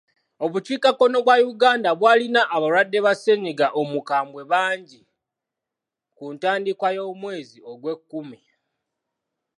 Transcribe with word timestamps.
Obukiikakkono 0.45 1.17
bwa 1.25 1.35
Uganda 1.51 1.89
bw'alina 1.99 2.41
abalwadde 2.55 2.99
ba 3.05 3.13
ssennyiga 3.15 3.67
omukambwe 3.81 4.41
bangi 4.51 5.01
ku 6.17 6.23
ntandikwa 6.33 6.87
y'omwezi 6.97 7.57
ogw'ekkumi. 7.71 8.39